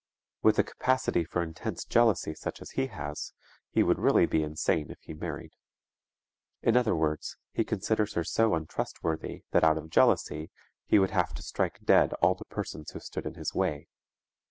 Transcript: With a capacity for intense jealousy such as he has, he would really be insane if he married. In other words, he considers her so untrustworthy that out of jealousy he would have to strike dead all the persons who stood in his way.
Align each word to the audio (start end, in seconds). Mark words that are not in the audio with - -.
With 0.41 0.57
a 0.57 0.63
capacity 0.63 1.23
for 1.23 1.43
intense 1.43 1.85
jealousy 1.85 2.33
such 2.33 2.59
as 2.59 2.71
he 2.71 2.87
has, 2.87 3.33
he 3.69 3.83
would 3.83 3.99
really 3.99 4.25
be 4.25 4.41
insane 4.41 4.89
if 4.89 4.97
he 5.01 5.13
married. 5.13 5.51
In 6.63 6.75
other 6.75 6.95
words, 6.95 7.37
he 7.53 7.63
considers 7.63 8.13
her 8.15 8.23
so 8.23 8.55
untrustworthy 8.55 9.43
that 9.51 9.63
out 9.63 9.77
of 9.77 9.91
jealousy 9.91 10.49
he 10.87 10.97
would 10.97 11.11
have 11.11 11.35
to 11.35 11.43
strike 11.43 11.83
dead 11.85 12.13
all 12.13 12.33
the 12.33 12.45
persons 12.45 12.89
who 12.89 12.99
stood 12.99 13.27
in 13.27 13.35
his 13.35 13.53
way. 13.53 13.89